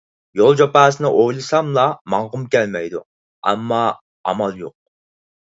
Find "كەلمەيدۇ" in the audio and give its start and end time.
2.57-3.03